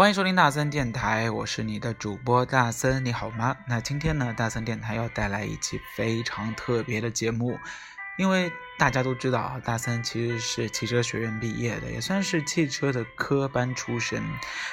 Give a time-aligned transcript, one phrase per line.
[0.00, 3.54] 欢迎收听大森电台，我是你的主播大森，你好吗？
[3.68, 7.58] 那今天呢，大森电台要带来一期非常特别的节目，
[8.16, 14.24] 因为大家都知道啊，大森其实是汽车学院毕业的，也算是汽车的科班出身。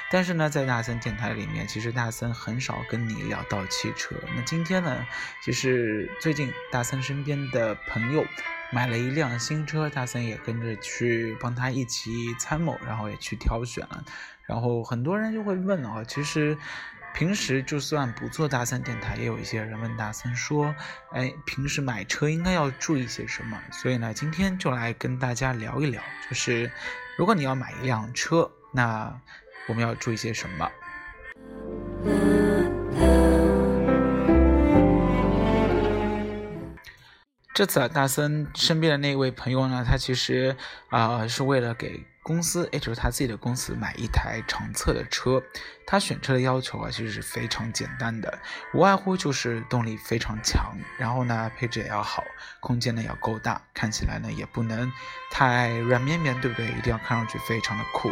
[0.10, 4.16] 但是呢，在大森电台里面，其实大森很少跟你聊到汽车。
[4.34, 5.06] 那今天呢，
[5.44, 8.26] 其实最近大森身边的朋友
[8.72, 14.06] 买了一辆新车，大森也跟着去帮他一起参谋，然后也去挑选了。
[14.48, 16.58] 然后很多人就会问啊，其实
[17.14, 20.74] 平时就算不做大森电台，也有一些人问大森说，
[21.12, 23.62] 哎，平时买车应该要注意些什么？
[23.74, 26.72] 所以呢，今天就来跟大家聊一聊，就是
[27.18, 29.14] 如果你要买一辆车，那
[29.68, 30.72] 我们要注意些什么？
[37.54, 40.56] 这次啊，大森身边的那位朋友呢，他其实
[40.88, 42.02] 啊是为了给。
[42.28, 45.42] 公司，也就是他自己的公司买一台长测的车，
[45.86, 48.38] 他选车的要求啊，其实是非常简单的，
[48.74, 52.26] 无外乎就是动力非常强，然后呢配置也要好，
[52.60, 54.92] 空间呢要够大，看起来呢也不能
[55.32, 56.68] 太软绵绵，对不对？
[56.68, 58.12] 一定要看上去非常的酷，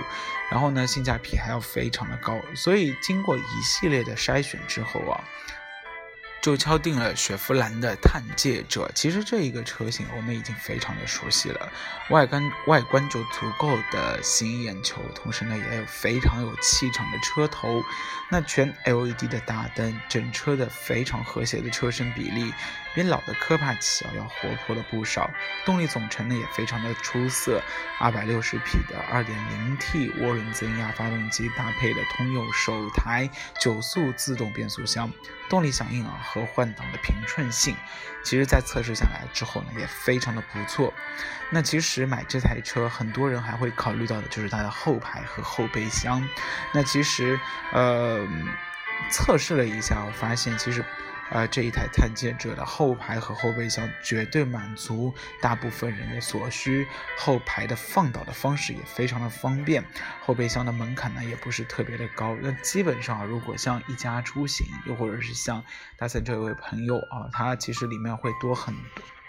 [0.49, 5.21] 然后呢性价比还要非常的高，所以经过一系列的筛选之后啊。
[6.45, 8.87] 就敲定了雪佛兰的探界者。
[8.93, 11.71] 其实这一个车型我们已经非常的熟悉了，
[12.11, 17.83] 外观外观就足够的吸引眼球，同时呢也有非常有气场的车头，
[18.29, 22.53] 那全 LED 的大灯，整车的非常和谐的车身比例。
[22.95, 25.29] 比老的科帕奇啊要活泼了不少，
[25.65, 27.61] 动力总成呢也非常的出色，
[27.99, 33.29] 二百六十匹的二点零 T 涡轮增压发动机搭配的通用首台
[33.59, 35.11] 九速自动变速箱，
[35.49, 37.75] 动力响应啊和换挡的平顺性，
[38.23, 40.93] 其实在测试下来之后呢也非常的不错。
[41.49, 46.25] 那其实买这台车，很多人还会考虑到的就是它的后排和后备箱。
[46.71, 47.37] 那其实
[47.73, 48.25] 呃
[49.11, 50.81] 测试了一下，我发现其实。
[51.31, 56.87] 呃，这一台探界者的后排和后备箱绝对满足大部分人的所需，
[57.17, 59.83] 后排的放倒的方式也非常的方便，
[60.21, 62.37] 后备箱的门槛呢也不是特别的高。
[62.41, 65.63] 那基本上，如果像一家出行，又或者是像
[65.97, 68.75] 大森这位朋友啊，他其实里面会多很，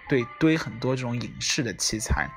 [0.07, 2.28] 对堆很多这种影视的器材，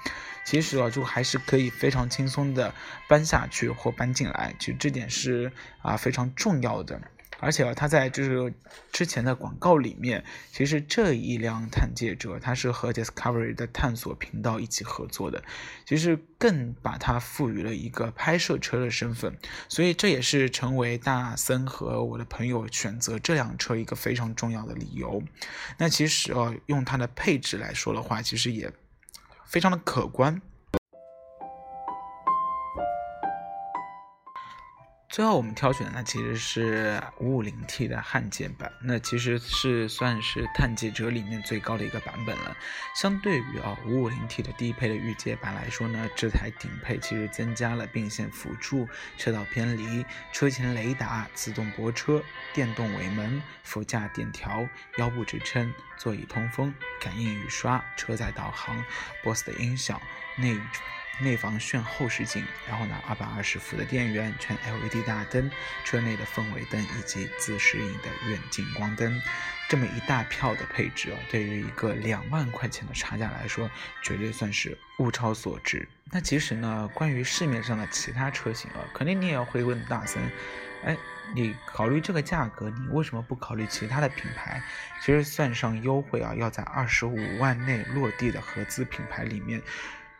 [0.45, 2.73] 其实啊就还是可以非常轻松的
[3.09, 7.01] 搬下去或搬进来，其实这点是啊非常重要的。
[7.39, 8.53] 而且啊，它在就是
[8.91, 15.43] 之前的广告里面，其实这一辆探界者它是和 Discovery 的探索频道一起合作的，
[15.85, 25.21] 其实更把它赋予了一个拍摄车的身份，所以这也是成为大森和我的朋友选择这辆车一个非常重要的理由。
[25.77, 28.71] 那其实啊，用它的配置来说的话，其实也
[29.45, 30.41] 非常的可观。
[35.19, 42.55] 最后我们挑选的呢，其实是 550T 的汉剑版，那其实是算是探界者里面最高的一个版本了。
[42.95, 48.87] 相对于啊 550T 的低配的御界版来说呢，这台顶配其实增加了并线辅助、
[49.17, 54.65] 车道偏离、车前雷达、自动泊车、电动尾门、副驾电调、
[54.99, 58.81] 腰部支撑、座椅通风、感应雨刷、车载导航、
[59.25, 59.99] BOSS 的音响、
[60.37, 60.57] 内。
[61.19, 65.49] 内防炫后视镜，然后呢，二百二十伏的电源，全 LED 大灯，
[65.83, 69.21] 车内的氛围灯以及自适应的远近光灯，
[69.67, 73.69] 这么一大票的配置啊，对于一个两万块钱的差价来说，
[74.01, 75.87] 绝对算是物超所值。
[76.11, 80.23] 那其实呢，关于市面上的其他车型啊，肯定你也会问大森，
[80.85, 80.97] 哎，
[81.35, 84.63] 你考虑这个价格，你为什么不考虑其他的品牌？
[85.01, 89.61] 其实算上优惠啊，要在二十五万内落地的合资品牌里面。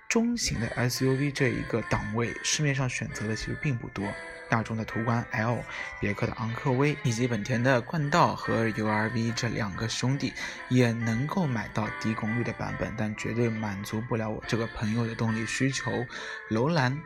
[0.10, 4.04] 中型的 SUV 这一个档位，市面上选择的其实并不多。
[4.50, 5.64] 大众的途观 L、
[6.02, 10.34] 别克的昂科威以及本田的冠道和 URV 这两个兄弟，
[10.68, 16.04] 也能够买到低功率的版本，但绝对满足不了我这个朋友的动力需求。
[16.50, 17.00] 楼兰。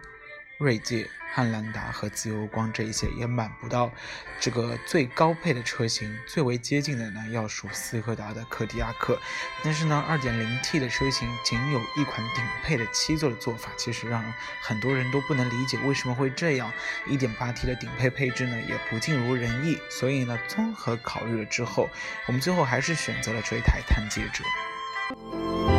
[0.63, 3.91] 锐界、汉兰达和自由光这一些也买不到
[4.39, 9.19] 这个最高配的车型，最为接近的呢要数斯柯达的柯迪亚克。
[9.61, 14.23] 但是呢，2.0T 的车型仅有一款顶配的七座的做法，其实让
[14.61, 16.71] 很多人都不能理解为什么会这样。
[17.09, 21.89] 1.8T 的顶配配置呢也不尽如人意，所以呢，综合考虑了之后，
[22.27, 25.72] 我们最后还是选择了这一台探界者。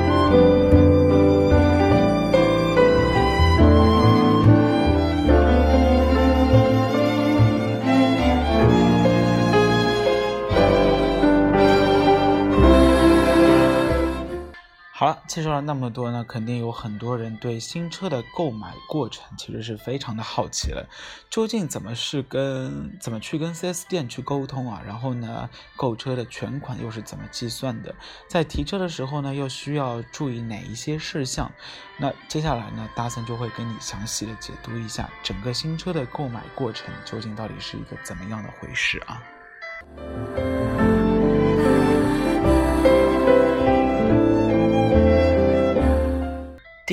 [15.34, 20.88] 介绍了那么多呢，肯定有很多人对新车的购买过程其实是非常的好奇了。
[21.28, 24.80] 究竟怎么是跟怎么去跟 4S 店去沟通啊？
[24.86, 27.92] 然后呢，购车的全款又是怎么计算的？
[28.28, 31.50] 在提车的时候呢，又需要注意哪一些事项？
[31.98, 39.20] 那接下来呢，大森就会跟你详细的解读一下整个新车的购买过程究竟到底是一个怎么样的回事啊？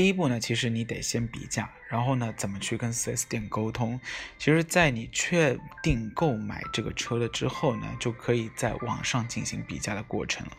[0.01, 3.99] 第一步呢，其实你得先比价，然后呢，怎么去跟 4S 店沟通？
[4.39, 10.53] 其实，在你确定购买这个车了之后呢，就可以在网上进行比价的过程了。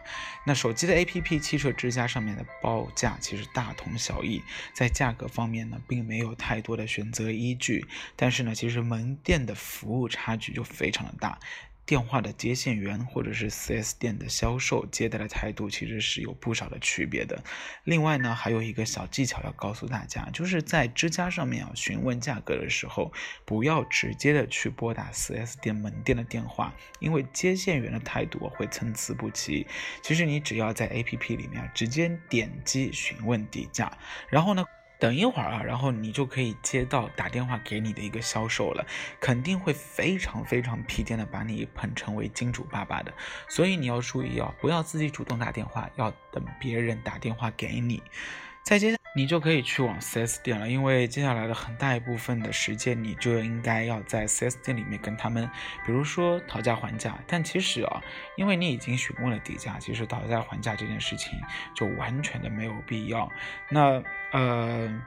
[0.47, 4.41] 那手机的 APP 汽车之家上面的报价其实大同小异，
[4.73, 7.85] 在价格方面呢，并没有太多的选择依据，
[8.15, 11.37] 但是呢，其实门店的服务差距就非常的大。
[11.85, 17.43] 电话的接线员或者是 4S 店的销售接待的态度，其实是有不少的区别的。
[17.85, 23.13] 另外呢，还有一个小技巧要告诉大家，就是在之家上面啊询问价格的时候，
[23.45, 29.67] 不要直接的去拨打 4S 店门店的电话，因为接线员的态度会参差不齐。
[30.03, 33.99] 其实你只要在 APP 里面直接点击询问底价，
[34.31, 34.65] 然后呢。
[35.03, 38.87] 等一会儿啊，然后你就可以接到打电话给你的一个销售了，
[39.19, 43.13] 肯定会非常非常疲倦的把你捧成为金主爸爸的，
[43.49, 48.01] 所以你要注意啊，不要自己主动打电话，要等别人打电话给你。
[48.63, 55.51] 再接下你就可以去往 4S 店了，因为接下来的很大一部分的时间，你就应该要在 4S 店里面跟他们，
[55.85, 57.19] 比如说讨价还价。
[57.27, 58.03] 但其实啊，
[58.37, 61.39] 因为你已经询问了底价，其实讨价还价这件事情
[61.75, 63.31] 就完全的没有必要。
[63.69, 65.03] 那呃。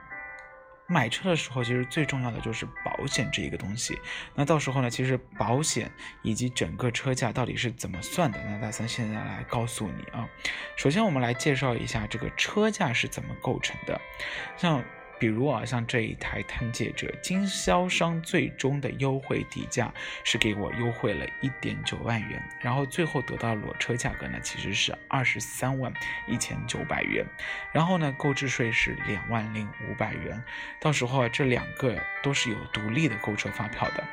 [0.86, 3.98] 买车的时候，其实最重要的就是保险这一个东西。
[4.34, 5.90] 那到时候呢，其实保险
[6.22, 8.38] 以及整个车价到底是怎么算的？
[8.44, 10.28] 那大三现在来告诉你啊。
[10.76, 14.00] 首先，我们来介绍一下这个车价是怎么构成的，
[14.56, 14.82] 像。
[15.18, 19.90] 比如啊，像这一台探界者，经销商最终的优惠底价
[20.24, 25.90] 是给我优惠了一点九万元，然后最后得到裸车价格呢，其实是二十三万
[26.26, 27.24] 一千九百元，
[27.72, 30.42] 然后呢，购置税是两万零五百元，
[30.78, 34.04] 到时候啊，这两个都是有独立的购车发票的，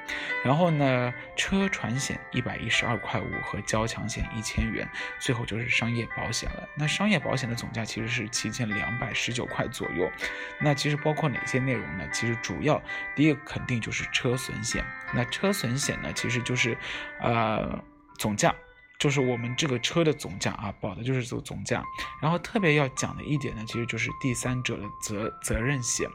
[0.41, 4.87] 然后呢，车船险一百一十二块五和交强险一千元，
[5.19, 6.69] 最后就是商业保险了。
[6.77, 10.09] 那商业保险的总价其实是七千两百十九块左右，
[10.61, 10.92] 那其实。
[10.95, 12.07] 包括哪些内容呢？
[12.11, 12.81] 其实主要
[13.15, 14.85] 第一个肯定就是车损险。
[15.13, 16.77] 那车损险呢，其实就是，
[17.21, 17.83] 呃，
[18.17, 18.53] 总价，
[18.99, 21.83] 就是我们这个车的总价啊，保的就是这个总价。
[22.21, 26.09] 然后特别要讲的一点呢，其实就是第三者的责责任险。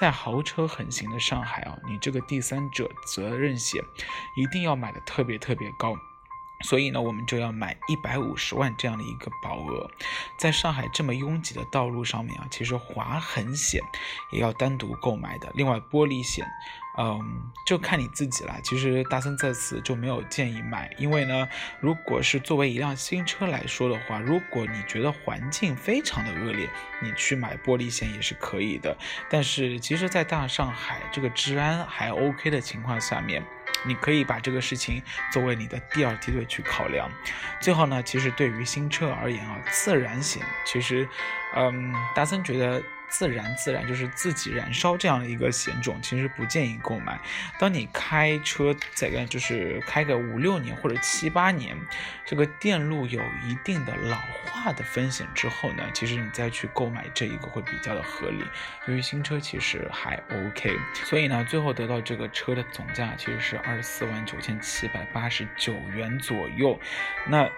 [0.00, 3.80] 在豪车横行的上海啊，你这个第三者责任险
[4.36, 5.96] 一定要买的特别特别高。
[6.64, 9.90] 所以呢，我们就要买一百五十万这样的一个保额，
[10.38, 13.82] 在上海这么拥挤的道路上面啊，其实划痕险
[14.32, 15.52] 也要单独购买的。
[15.54, 16.46] 另外，玻璃险，
[16.96, 17.20] 嗯，
[17.66, 18.58] 就看你自己了。
[18.64, 21.46] 其实大森在此就没有建议买，因为呢，
[21.80, 26.70] 如果是作为一辆新车来说的话，如果你觉得环境非常的恶劣，
[27.02, 28.96] 你去买玻璃险也是可以的。
[29.28, 33.44] 但是，其实，在大上海这个治安还 OK 的情况下面。
[33.84, 35.02] 你可以把这个事情
[35.32, 37.10] 作为你的第二梯队去考量。
[37.60, 41.08] 最后呢，其实对于新车而言啊，自然险其实，
[41.54, 42.82] 嗯，大森觉得。
[43.08, 47.18] 自燃自燃就是自己燃烧这样的一个险种，其实不建议购买。
[47.58, 51.76] 当你开车在个就是开个五六年或者七八年，
[52.24, 58.44] 这个电路有一定的老化的风险之后呢，其实你再去购买这一个会比较的合理。
[58.88, 66.78] 因为新车其实还 OK，所以呢，最后得到这个车的总价其实是二十四万九千七百八十九元左右。
[67.26, 67.48] 那。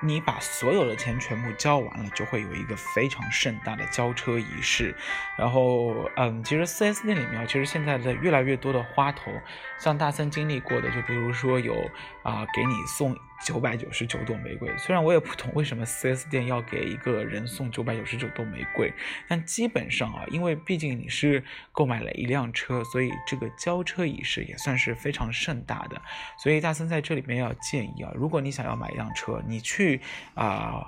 [0.00, 4.94] 你把所有的钱全部交完了，就会有一个非常盛大的交车仪式。
[5.36, 9.32] 然后，嗯，其实 4S 店里面，其实现在的越来越多的花头，
[9.78, 11.74] 像大森经历过的，就比如说有
[12.22, 13.16] 啊，给你送。
[13.44, 18.92] 九百九十九朵玫瑰，虽然我也不懂为什么 4S 店要给一个人送九百九十九朵玫瑰，
[19.28, 26.00] 但基本上啊，因为毕竟你是购买了一辆车，所以这个交车仪式也算是非常盛大的。
[26.38, 30.00] 所以大森在这里面要建议啊，如果你想要买一辆车，你去
[30.34, 30.86] 啊，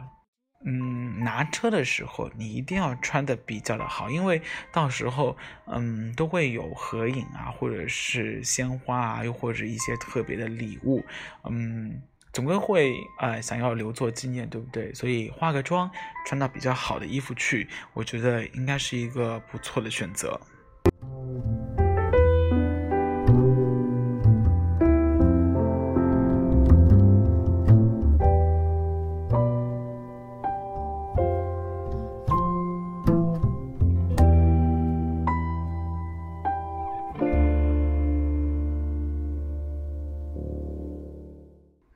[0.64, 4.40] 嗯，拿车的时候，你一定要穿的比较的好，因为
[4.73, 5.37] 到时候
[5.67, 11.05] 嗯都会有合影啊，或者是鲜花啊，又或者一些特别的礼物，
[11.49, 12.02] 嗯。
[12.38, 14.95] 总归会啊想要留作纪念，对不对？
[14.95, 15.90] 所以化个妆，
[16.25, 20.40] 穿到比较好的衣服去，我觉得应该是一个不错的选择。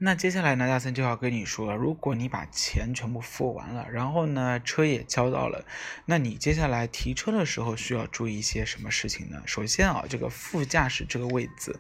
[0.05, 5.65] 那接下来呢，大森就要跟你说了，如果你把钱全部付完了，然后呢，车也交到了，
[6.07, 9.41] 那你接下来提车的时候需要注意一些什么事情呢？
[9.47, 11.79] 首先啊，这个副驾驶这个位置，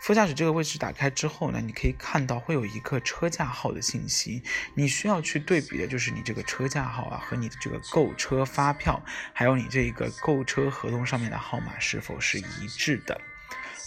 [0.00, 9.02] 副驾驶这个位置打开之后呢，你可以看到会有一个车架号的信息，你需要去对比的就是你这个车架号啊和你的这个购车发票，
[9.32, 13.20] 还有你这个购车合同上面的号码是否是一致的。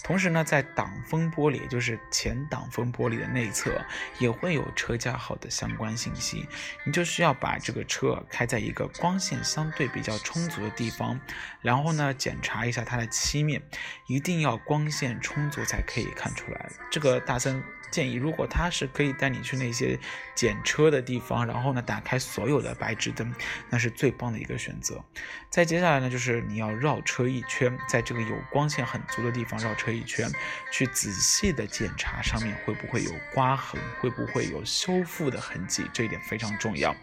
[0.02, 3.84] 同时呢，在挡风玻璃，也就是前挡风玻璃的内侧，
[4.18, 6.46] 也会有车架号的相关信息。
[6.84, 11.20] 你就需要把这个车开在一个光线相对比较充足的地方，
[11.60, 13.62] 然后呢，检查一下它的漆面，
[14.06, 16.70] 一定要光线充足才可以看出来。
[16.90, 17.62] 这个大森。
[17.90, 19.98] 建议，如果他是可以带你去那些
[20.34, 23.34] 检车的地方，然后呢，打开所有的白炽灯，
[23.70, 25.02] 那是最棒的一个选择。
[25.48, 30.30] 再接下来呢，就是你要绕车一圈，在这个有光线很足的地方绕车一圈，
[30.70, 36.94] 去仔细的检查上面会不会有刮痕，会不会有修复的痕迹，这一点非常重要。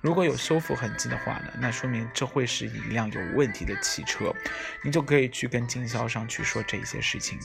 [0.00, 4.34] 如果有修复痕迹的话呢，那说明这会是一辆有问题的汽车，
[4.82, 7.38] 你就可以去跟经销商去说这些事情。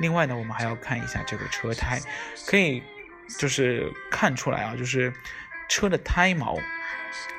[0.00, 2.00] 另外呢，我们还要看一下这个车胎，
[2.46, 2.82] 可以
[3.38, 5.12] 就是看出来啊，就是
[5.72, 6.58] 车的胎毛。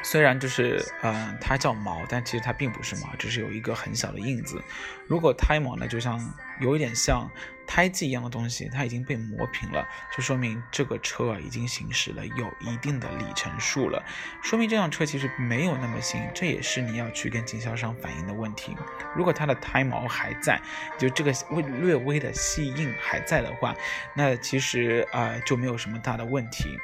[0.04, 4.62] 虽然就是，嗯，它叫毛，但其实它并不是毛，只是有一个很小的印子。
[5.08, 6.20] 如果胎毛呢，就像
[6.60, 7.30] 有一点像
[7.66, 14.04] 胎记一样的东西，它已经被磨平了，就说明这个车已经行驶了有一定的里程数了，
[14.44, 18.75] 说明这辆车其实没有那么新，这也是你要去跟经销商反映的问题。
[19.16, 20.60] 如果它的胎毛还在，
[20.98, 23.75] 就这个微略微的细印还在的话，
[24.16, 26.78] 那其实啊就没有什么大的问题。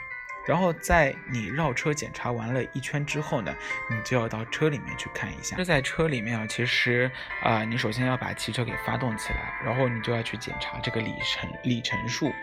[0.50, 3.56] 然后在你绕车检查完了一圈之后呢，
[3.88, 5.56] 你就要到车里面去看一下。
[5.56, 7.12] 就在车里面啊，其实
[7.44, 12.34] 啊，你首先要把汽车给发动起来，然后你就要去检查这个里程里程数。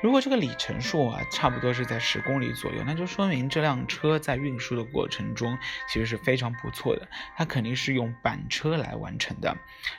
[0.00, 5.58] 如果这个里程数啊，差不多是在十公里左右，那就说明这辆车在运输的过程中
[5.88, 7.08] 其实是非常不错的。
[7.36, 9.52] 它肯定是用板车来完成的。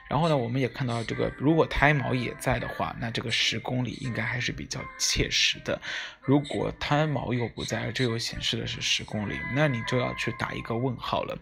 [0.09, 5.81] 然后呢，我们也看到这个，如果胎毛也在的话，那这个十公里应该还是比较切实的。
[6.21, 11.35] 如果胎毛又不在，这又显示的是十公里，那你就要去打一个问号了。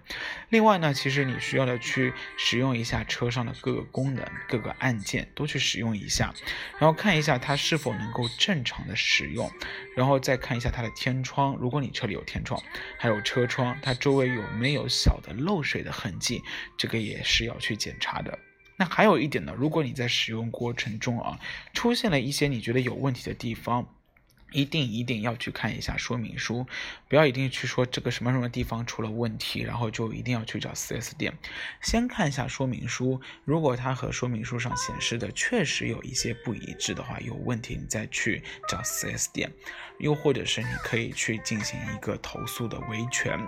[0.48, 6.34] 另外呢，其实你需要的去使用一下车上的各个功能、各个按键都去使用一下，
[6.80, 9.52] 然后看一下它是否能够正常的使用，
[9.94, 12.64] 然后再看一下它的天窗，如果你车里有天窗，
[12.98, 16.42] 还有车窗，它周围有没有小的漏水的痕迹，
[16.78, 18.40] 这个也是要去检查的。
[18.78, 21.38] 那还有一点呢，如果你在使用过程中啊，
[21.74, 23.90] 出现了一些你觉得有问题的地方。
[24.56, 26.66] 一定一定要去看一下说明书，
[27.10, 31.34] 不要一定去说这个什么什么地方出了问题，然后就一定要去找 4S 店。
[31.82, 39.52] 先看一下说明书，如果它和说明书上显示的确实有一些不一致的话，有问题，你再去找 4S 店。
[39.98, 43.40] 又或者是你可以去进行一个投诉的维权。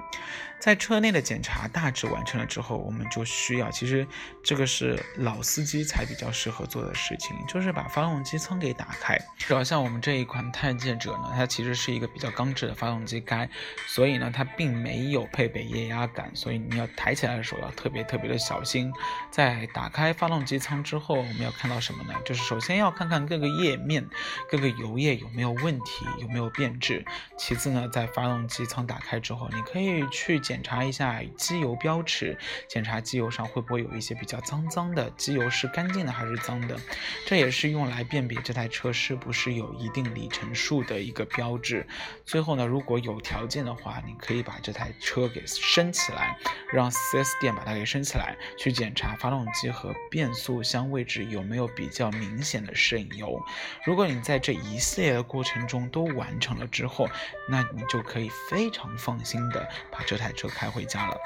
[0.61, 4.07] 在车内的检查大致完成了之后，我们就需要，其实
[4.41, 9.19] 这个是老司机才比较适合做的事情，就是把发动机舱给打开。
[9.37, 13.49] 主要像我们这一款探界者呢，它其实是一个比较钢制的发动机盖，
[13.85, 18.91] 所以呢，它并没有配备液压杆，所以你要抬起来的时候要特别特别的小心。
[19.29, 22.13] 在打开发动机舱之后，我们要看到什么呢？
[22.25, 24.07] 就是首先要看看各个液面、
[24.49, 27.05] 各个油液有没有问题，有没有变质。
[27.37, 30.37] 其次呢，在发动机舱打开之后，你可以去。
[30.47, 32.37] 检查一下机油标尺，
[32.69, 36.79] 检查机油上会不会有一些比较脏脏的，机油是干净的还是脏的，
[37.25, 41.85] 这也是用来辨别这台车是不是有一定里程数的一个标志。
[42.25, 46.37] 最后呢，如果有条件的话，你可以把这台车给升起来，
[46.71, 53.37] 让 4S 店把它给升起来，去检查发动机和变速箱位置有没有比较明显的渗油。
[53.85, 57.09] 如果你在这一系列的过程中都完成了之后，
[57.49, 60.31] 那你就可以非常放心的把这台。
[60.37, 61.17] 车开回家了，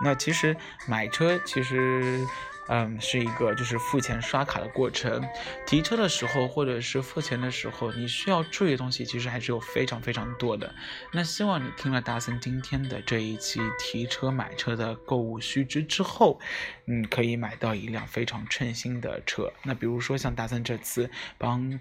[0.00, 2.24] 那其实买车其实，
[2.70, 5.22] 嗯，是一个就是付钱刷卡的过程。
[5.66, 10.72] 提车的时候或者是付钱的时候，你需要注意的东西其实还是有非常非常多的。
[11.12, 16.38] 那希望你听了大森今天的这一期提车买车的购物须知之后，
[16.84, 19.52] 你，可以买到一辆非常称心的车。
[19.64, 21.80] 那比如说像大森这次帮。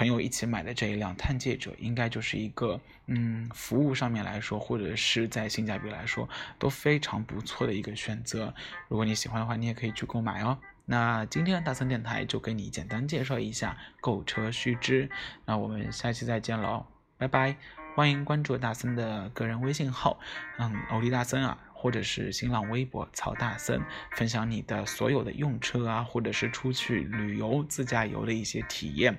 [0.00, 6.26] 朋友一起买的这一辆探界者，应该就是一个，嗯，服务上面来说，或者是在性价比来说，
[6.58, 8.54] 都非常不错的一个选择。
[8.88, 10.56] 如果你喜欢的话，你也可以去购买哦。
[10.86, 15.10] 那今天的大森电台就给你简单介绍一下购车须知，
[15.44, 16.86] 那我们下期再见喽，
[17.18, 17.56] 拜拜！
[17.94, 20.18] 欢迎关注大森的个人微信号，
[20.56, 29.18] 嗯，欧丽大森啊，或者是新浪微博曹大森，分享你的所有的用车啊，或者是出去旅游自驾游的一些体验。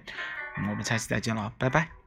[0.55, 2.00] 我们下期再见了，拜拜。